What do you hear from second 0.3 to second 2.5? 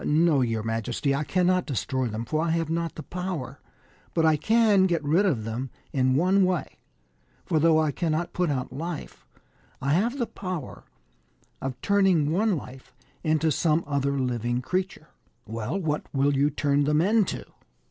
your majesty, I cannot destroy them, for I